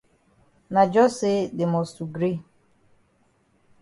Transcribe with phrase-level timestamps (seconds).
[0.73, 2.37] Na jus say dey must to gree.